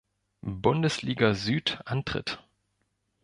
[0.63, 2.39] Bundesliga Süd antritt.